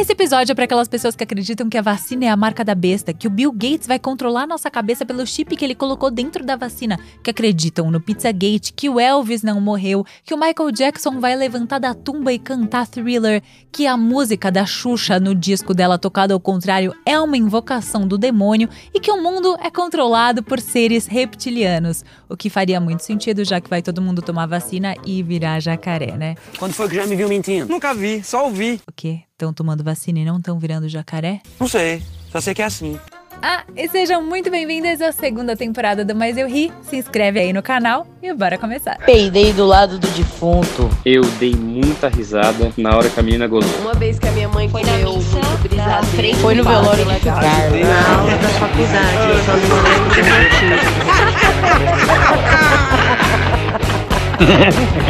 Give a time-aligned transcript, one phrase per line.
[0.00, 2.74] Esse episódio é para aquelas pessoas que acreditam que a vacina é a marca da
[2.74, 6.42] besta, que o Bill Gates vai controlar nossa cabeça pelo chip que ele colocou dentro
[6.42, 11.20] da vacina, que acreditam no Pizzagate, que o Elvis não morreu, que o Michael Jackson
[11.20, 15.98] vai levantar da tumba e cantar Thriller, que a música da Xuxa no disco dela
[15.98, 20.60] tocada ao contrário é uma invocação do demônio e que o mundo é controlado por
[20.60, 22.06] seres reptilianos.
[22.26, 26.16] O que faria muito sentido, já que vai todo mundo tomar vacina e virar jacaré,
[26.16, 26.36] né?
[26.58, 27.68] Quando foi que já me viu mentindo?
[27.68, 28.80] Nunca vi, só ouvi.
[28.88, 29.24] O quê?
[29.40, 31.40] Estão tomando vacina e não estão virando jacaré?
[31.58, 33.00] Não sei, só sei que é assim.
[33.42, 36.70] Ah, e sejam muito bem-vindas à segunda temporada do Mais Eu Ri.
[36.82, 38.98] Se inscreve aí no canal e bora começar.
[39.06, 40.90] Peidei do lado do defunto.
[41.06, 43.80] Eu dei muita risada na hora que a menina gozou.
[43.80, 46.36] Uma vez que a minha mãe Foi na comeu missa, muito brisadeiro.
[46.36, 47.40] Foi no velório de legal.
[47.40, 47.80] Carlos.
[47.80, 50.22] Na aula da faculdade, eu só não lembro do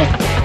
[0.07, 0.40] motivo.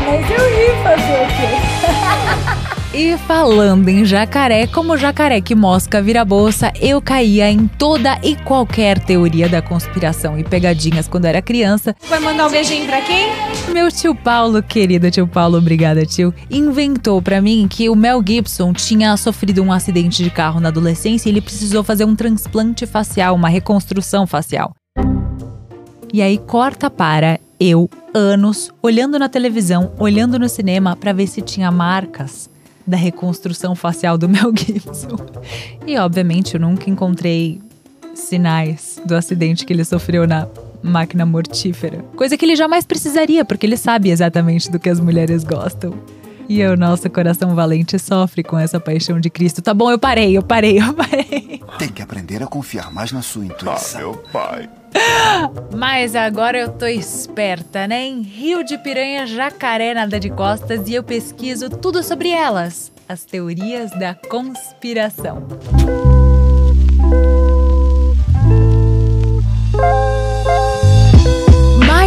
[0.00, 2.68] Mas eu ri fazer o quê?
[2.94, 8.34] E falando em jacaré, como jacaré que mosca vira bolsa, eu caía em toda e
[8.34, 11.94] qualquer teoria da conspiração e pegadinhas quando era criança.
[12.08, 13.28] Vai mandar um beijinho pra quem?
[13.72, 18.72] Meu tio Paulo, querido tio Paulo, obrigada tio, inventou pra mim que o Mel Gibson
[18.72, 23.34] tinha sofrido um acidente de carro na adolescência e ele precisou fazer um transplante facial,
[23.34, 24.72] uma reconstrução facial.
[26.12, 31.40] E aí corta para eu, anos, olhando na televisão, olhando no cinema pra ver se
[31.40, 32.48] tinha marcas
[32.86, 35.16] da reconstrução facial do Mel Gibson.
[35.86, 37.60] E obviamente eu nunca encontrei
[38.14, 40.46] sinais do acidente que ele sofreu na
[40.82, 41.98] máquina mortífera.
[42.16, 45.94] Coisa que ele jamais precisaria, porque ele sabe exatamente do que as mulheres gostam.
[46.48, 49.60] E o nosso coração valente sofre com essa paixão de Cristo.
[49.60, 51.60] Tá bom, eu parei, eu parei, eu parei.
[51.78, 54.00] Tem que aprender a confiar mais na sua intuição.
[54.00, 54.68] meu pai.
[55.74, 58.06] Mas agora eu tô esperta, né?
[58.06, 62.92] Em Rio de Piranha, jacaré nada de costas e eu pesquiso tudo sobre elas.
[63.08, 65.46] As teorias da conspiração.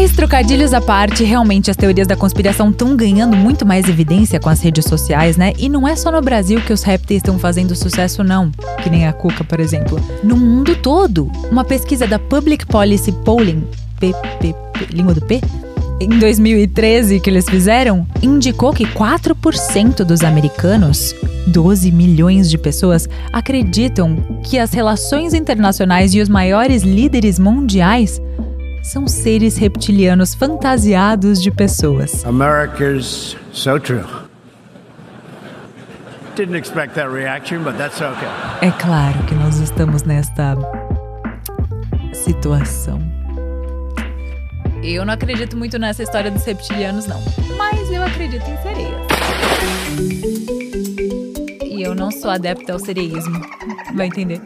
[0.02, 4.50] Mas trocadilhos à parte, realmente as teorias da conspiração estão ganhando muito mais evidência com
[4.50, 5.54] as redes sociais, né?
[5.60, 8.50] E não é só no Brasil que os répteis estão fazendo sucesso, não.
[8.82, 10.00] Que nem a Cuca, por exemplo.
[10.24, 11.32] No mundo todo.
[11.52, 13.64] Uma pesquisa da Public Policy Polling,
[14.00, 14.56] PPP,
[14.92, 15.40] língua do P?
[16.00, 21.14] Em 2013, que eles fizeram, indicou que 4% dos americanos
[21.48, 28.22] 12 milhões de pessoas acreditam que as relações internacionais e os maiores líderes mundiais
[28.82, 32.26] são seres reptilianos fantasiados de pessoas.
[32.26, 34.04] America's so true.
[36.36, 38.28] Didn't expect that reaction, but that's okay.
[38.62, 40.58] É claro que nós estamos nesta
[42.14, 43.00] situação.
[44.84, 47.22] Eu não acredito muito nessa história dos reptilianos, não.
[47.58, 49.02] Mas eu acredito em sereias.
[51.64, 53.40] E eu não sou adepta ao sereísmo.
[53.94, 54.42] Vai entender?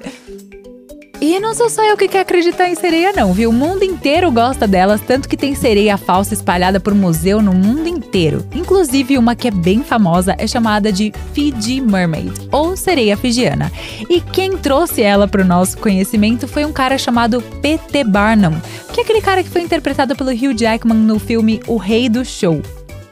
[1.28, 3.50] E não sou só eu que quer acreditar em sereia, não, viu?
[3.50, 7.88] O mundo inteiro gosta delas, tanto que tem sereia falsa espalhada por museu no mundo
[7.88, 8.47] inteiro.
[8.53, 13.72] Inclusive, uma que é bem famosa é chamada de Fiji Mermaid, ou sereia fijiana.
[14.08, 18.03] E quem trouxe ela para o nosso conhecimento foi um cara chamado P.T.
[18.03, 18.62] Barnum,
[18.94, 22.24] que é aquele cara que foi interpretado pelo Hugh Jackman no filme O Rei do
[22.24, 22.62] Show.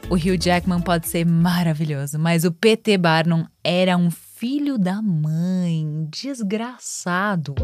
[0.08, 2.96] O Hugh Jackman pode ser maravilhoso, mas o P.T.
[2.96, 7.56] Barnum era um filho da mãe, desgraçado.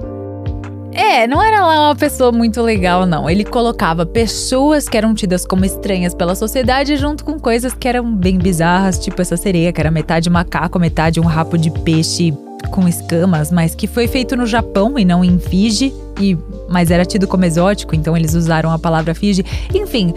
[0.92, 3.30] É, não era lá uma pessoa muito legal, não.
[3.30, 8.12] Ele colocava pessoas que eram tidas como estranhas pela sociedade junto com coisas que eram
[8.14, 12.34] bem bizarras, tipo essa sereia, que era metade macaco, metade um rabo de peixe
[12.70, 16.36] com escamas, mas que foi feito no Japão e não em Fiji, e,
[16.68, 19.44] mas era tido como exótico, então eles usaram a palavra Fiji.
[19.74, 20.12] Enfim,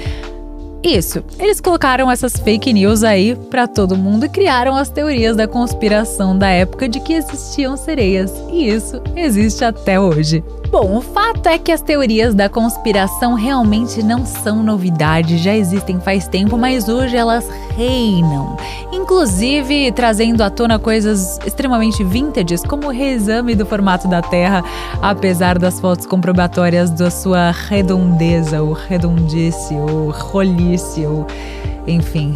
[0.84, 1.24] isso.
[1.40, 6.38] Eles colocaram essas fake news aí pra todo mundo e criaram as teorias da conspiração
[6.38, 8.34] da época de que existiam sereias.
[8.52, 10.44] E isso existe até hoje.
[10.74, 16.00] Bom, o fato é que as teorias da conspiração realmente não são novidade, já existem
[16.00, 17.48] faz tempo, mas hoje elas
[17.78, 18.58] reinam.
[18.92, 24.64] Inclusive trazendo à tona coisas extremamente vintages, como o reexame do formato da Terra,
[25.00, 31.28] apesar das fotos comprobatórias da sua redondeza, ou redondice, ou rolice, ou
[31.86, 32.36] enfim.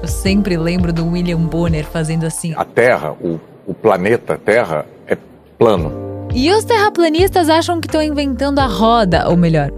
[0.00, 2.54] Eu sempre lembro do William Bonner fazendo assim.
[2.56, 5.18] A Terra, o, o planeta Terra, é
[5.58, 6.07] plano.
[6.38, 9.72] E os terraplanistas acham que estão inventando a roda, ou melhor,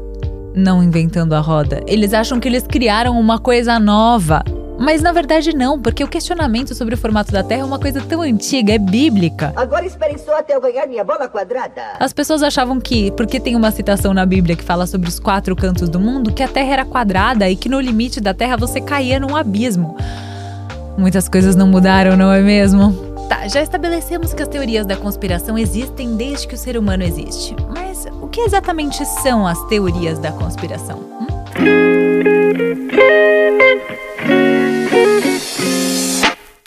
[0.55, 1.83] não inventando a roda.
[1.87, 4.45] Eles acham que eles criaram uma coisa nova.
[4.79, 8.03] Mas na verdade não, porque o questionamento sobre o formato da Terra é uma coisa
[8.03, 9.55] tão antiga, é bíblica.
[9.57, 11.81] Agora esperem só até eu ganhar minha bola quadrada.
[11.99, 15.57] As pessoas achavam que, porque tem uma citação na Bíblia que fala sobre os quatro
[15.57, 18.83] cantos do mundo, que a Terra era quadrada e que no limite da Terra você
[18.83, 19.97] caía num abismo.
[20.99, 23.10] Muitas coisas não mudaram, não é mesmo?
[23.31, 27.55] Tá, já estabelecemos que as teorias da conspiração existem desde que o ser humano existe.
[27.69, 30.99] Mas o que exatamente são as teorias da conspiração?
[30.99, 32.01] Hum?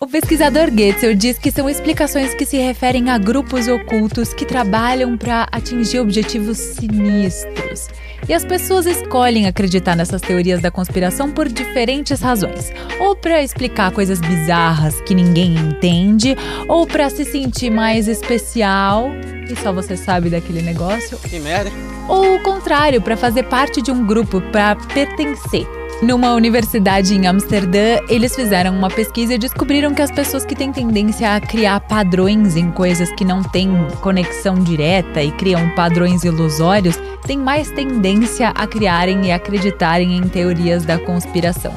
[0.03, 5.17] O pesquisador Goetzel diz que são explicações que se referem a grupos ocultos que trabalham
[5.17, 7.87] para atingir objetivos sinistros.
[8.27, 12.71] E as pessoas escolhem acreditar nessas teorias da conspiração por diferentes razões.
[12.99, 16.35] Ou para explicar coisas bizarras que ninguém entende,
[16.67, 19.09] ou para se sentir mais especial,
[19.49, 21.17] e só você sabe daquele negócio.
[21.19, 21.71] Que merda.
[22.07, 25.67] Ou o contrário, para fazer parte de um grupo, para pertencer.
[26.03, 30.69] Numa universidade em Amsterdã, eles fizeram uma pesquisa e descobriram que as pessoas que têm
[30.69, 33.69] tendência a criar padrões em coisas que não têm
[34.01, 40.83] conexão direta e criam padrões ilusórios têm mais tendência a criarem e acreditarem em teorias
[40.83, 41.73] da conspiração.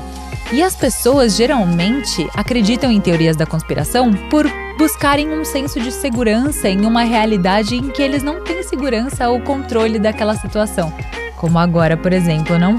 [0.52, 4.44] E as pessoas geralmente acreditam em teorias da conspiração por
[4.76, 9.40] buscarem um senso de segurança em uma realidade em que eles não têm segurança ou
[9.40, 10.92] controle daquela situação.
[11.36, 12.76] Como agora, por exemplo, não?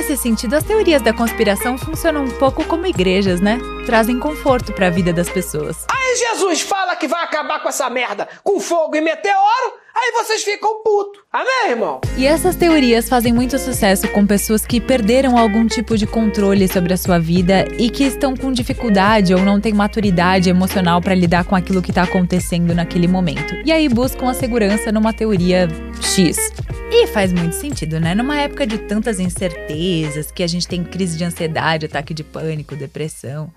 [0.00, 3.58] Nesse sentido, as teorias da conspiração funcionam um pouco como igrejas, né?
[3.84, 5.84] Trazem conforto para a vida das pessoas.
[5.92, 10.42] Aí Jesus fala que vai acabar com essa merda com fogo e meteoro, aí vocês
[10.42, 11.22] ficam putos.
[11.32, 12.00] Amém, irmão?
[12.16, 16.92] E essas teorias fazem muito sucesso com pessoas que perderam algum tipo de controle sobre
[16.92, 21.44] a sua vida e que estão com dificuldade ou não têm maturidade emocional para lidar
[21.44, 23.54] com aquilo que está acontecendo naquele momento.
[23.64, 25.68] E aí buscam a segurança numa teoria
[26.00, 26.50] X.
[26.92, 28.14] E faz muito sentido, né?
[28.14, 32.74] Numa época de tantas incertezas, que a gente tem crise de ansiedade, ataque de pânico,
[32.74, 33.52] depressão.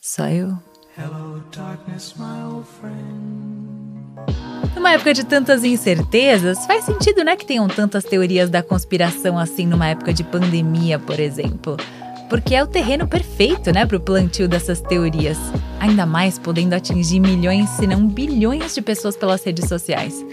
[0.00, 0.56] Só eu.
[4.78, 9.66] Numa época de tantas incertezas, faz sentido, né, que tenham tantas teorias da conspiração assim
[9.66, 11.76] numa época de pandemia, por exemplo.
[12.30, 15.36] Porque é o terreno perfeito, né, para o plantio dessas teorias.
[15.80, 20.24] Ainda mais podendo atingir milhões, se não bilhões de pessoas pelas redes sociais.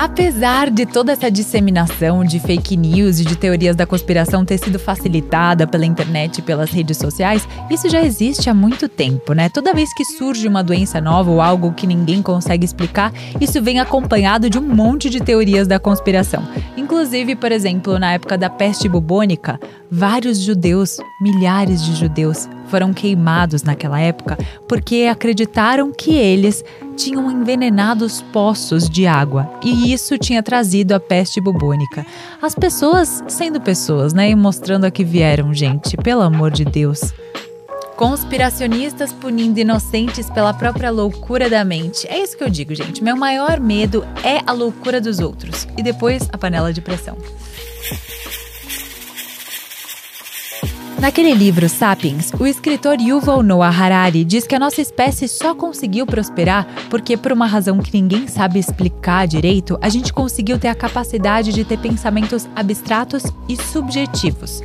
[0.00, 4.78] Apesar de toda essa disseminação de fake news e de teorias da conspiração ter sido
[4.78, 9.48] facilitada pela internet e pelas redes sociais, isso já existe há muito tempo, né?
[9.48, 13.80] Toda vez que surge uma doença nova ou algo que ninguém consegue explicar, isso vem
[13.80, 16.46] acompanhado de um monte de teorias da conspiração.
[16.76, 19.58] Inclusive, por exemplo, na época da peste bubônica,
[19.90, 24.38] vários judeus, milhares de judeus, foram queimados naquela época
[24.68, 26.64] porque acreditaram que eles
[26.96, 32.04] tinham envenenado os poços de água e isso tinha trazido a peste bubônica.
[32.42, 34.30] As pessoas sendo pessoas, né?
[34.30, 37.12] E mostrando a que vieram, gente, pelo amor de Deus.
[37.96, 42.06] Conspiracionistas punindo inocentes pela própria loucura da mente.
[42.08, 43.02] É isso que eu digo, gente.
[43.02, 47.16] Meu maior medo é a loucura dos outros e depois a panela de pressão.
[51.00, 56.04] Naquele livro Sapiens, o escritor Yuval Noah Harari diz que a nossa espécie só conseguiu
[56.04, 60.74] prosperar porque, por uma razão que ninguém sabe explicar direito, a gente conseguiu ter a
[60.74, 64.60] capacidade de ter pensamentos abstratos e subjetivos.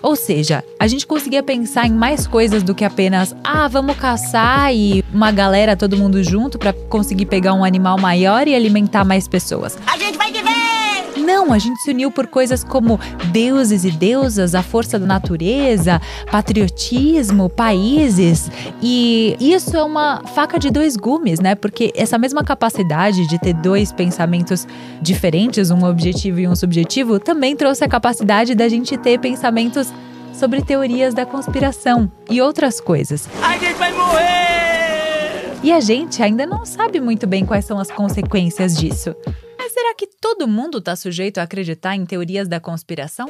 [0.00, 4.72] Ou seja, a gente conseguia pensar em mais coisas do que apenas, ah, vamos caçar
[4.72, 9.26] e uma galera, todo mundo junto para conseguir pegar um animal maior e alimentar mais
[9.26, 9.76] pessoas.
[9.84, 10.11] A gente!
[11.22, 12.98] Não, a gente se uniu por coisas como
[13.30, 18.50] deuses e deusas, a força da natureza, patriotismo, países.
[18.82, 21.54] E isso é uma faca de dois gumes, né?
[21.54, 24.66] Porque essa mesma capacidade de ter dois pensamentos
[25.00, 29.92] diferentes, um objetivo e um subjetivo, também trouxe a capacidade da gente ter pensamentos
[30.32, 33.28] sobre teorias da conspiração e outras coisas.
[33.42, 34.62] A gente vai morrer!
[35.62, 39.14] E a gente ainda não sabe muito bem quais são as consequências disso.
[39.82, 43.28] Será que todo mundo está sujeito a acreditar em teorias da conspiração?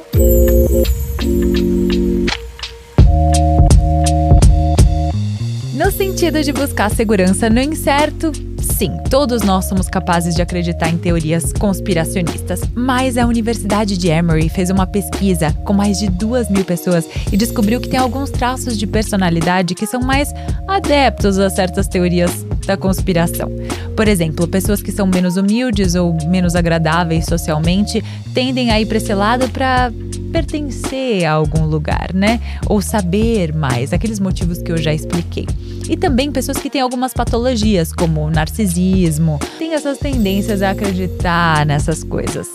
[5.73, 8.31] No sentido de buscar segurança no incerto,
[8.61, 12.61] sim, todos nós somos capazes de acreditar em teorias conspiracionistas.
[12.75, 17.35] Mas a Universidade de Emory fez uma pesquisa com mais de duas mil pessoas e
[17.35, 20.31] descobriu que tem alguns traços de personalidade que são mais
[20.67, 23.49] adeptos a certas teorias da conspiração.
[23.95, 28.97] Por exemplo, pessoas que são menos humildes ou menos agradáveis socialmente tendem a ir para
[28.97, 29.91] esse lado para
[30.31, 32.41] pertencer a algum lugar, né?
[32.65, 35.47] Ou saber mais, aqueles motivos que eu já expliquei.
[35.87, 42.03] E também pessoas que têm algumas patologias, como narcisismo, têm essas tendências a acreditar nessas
[42.03, 42.47] coisas.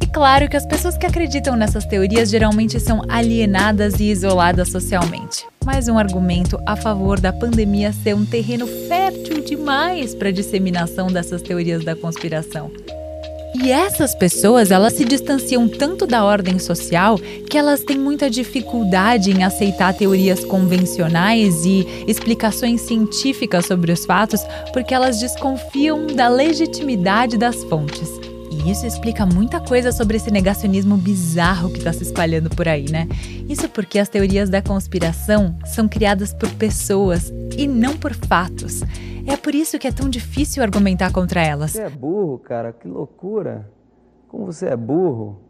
[0.00, 5.44] E claro que as pessoas que acreditam nessas teorias geralmente são alienadas e isoladas socialmente.
[5.66, 11.08] Mais um argumento a favor da pandemia ser um terreno fértil demais para a disseminação
[11.08, 12.70] dessas teorias da conspiração.
[13.60, 17.18] E essas pessoas, elas se distanciam tanto da ordem social
[17.50, 24.42] que elas têm muita dificuldade em aceitar teorias convencionais e explicações científicas sobre os fatos,
[24.72, 28.25] porque elas desconfiam da legitimidade das fontes.
[28.66, 33.06] Isso explica muita coisa sobre esse negacionismo bizarro que está se espalhando por aí, né?
[33.48, 38.82] Isso porque as teorias da conspiração são criadas por pessoas e não por fatos.
[39.24, 41.70] É por isso que é tão difícil argumentar contra elas.
[41.70, 43.70] Você é burro, cara, que loucura.
[44.26, 45.45] Como você é burro.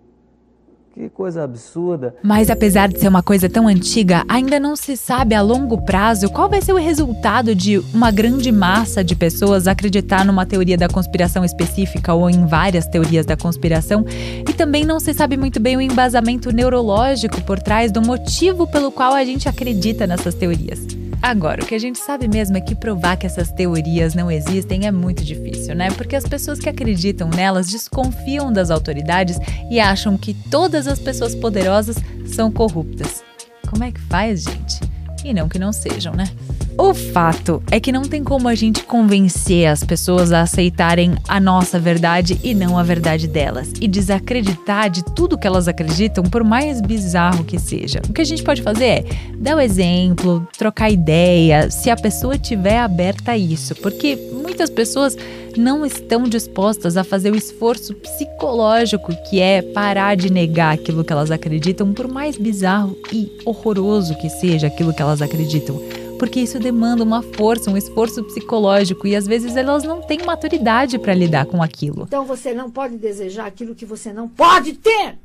[0.97, 2.15] Que coisa absurda.
[2.23, 6.31] Mas apesar de ser uma coisa tão antiga, ainda não se sabe a longo prazo
[6.31, 10.89] qual vai ser o resultado de uma grande massa de pessoas acreditar numa teoria da
[10.89, 15.77] conspiração específica ou em várias teorias da conspiração, e também não se sabe muito bem
[15.77, 20.96] o embasamento neurológico por trás do motivo pelo qual a gente acredita nessas teorias.
[21.27, 24.87] Agora, o que a gente sabe mesmo é que provar que essas teorias não existem
[24.87, 25.91] é muito difícil, né?
[25.91, 29.37] Porque as pessoas que acreditam nelas desconfiam das autoridades
[29.69, 31.97] e acham que todas as pessoas poderosas
[32.29, 33.25] são corruptas.
[33.69, 34.79] Como é que faz, gente?
[35.25, 36.31] E não que não sejam, né?
[36.79, 41.41] O fato é que não tem como a gente convencer as pessoas a aceitarem a
[41.41, 46.45] nossa verdade e não a verdade delas, e desacreditar de tudo que elas acreditam, por
[46.45, 48.03] mais bizarro que seja.
[48.07, 49.05] O que a gente pode fazer é
[49.39, 55.17] dar o exemplo, trocar ideia, se a pessoa tiver aberta a isso, porque muitas pessoas
[55.57, 61.13] não estão dispostas a fazer o esforço psicológico que é parar de negar aquilo que
[61.13, 65.81] elas acreditam, por mais bizarro e horroroso que seja aquilo que elas acreditam
[66.17, 70.99] porque isso demanda uma força, um esforço psicológico e às vezes elas não têm maturidade
[70.99, 72.05] para lidar com aquilo.
[72.07, 75.19] Então você não pode desejar aquilo que você não pode ter.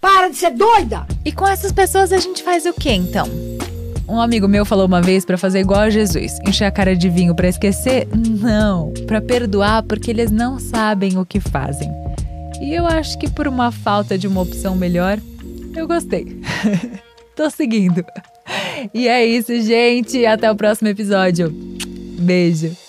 [0.00, 1.06] Para de ser doida!
[1.24, 3.28] E com essas pessoas a gente faz o que então?
[4.08, 7.08] Um amigo meu falou uma vez para fazer igual a Jesus, encher a cara de
[7.08, 8.06] vinho para esquecer?
[8.14, 11.90] Não, para perdoar porque eles não sabem o que fazem.
[12.60, 15.18] E eu acho que por uma falta de uma opção melhor,
[15.74, 16.40] eu gostei.
[17.34, 18.04] Tô seguindo.
[18.92, 20.24] E é isso, gente.
[20.24, 21.50] Até o próximo episódio.
[22.18, 22.85] Beijo.